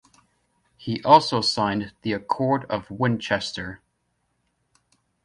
He 0.77 0.99
also 1.03 1.41
signed 1.41 1.93
the 2.01 2.13
Accord 2.13 2.65
of 2.71 2.89
Winchester. 2.89 3.83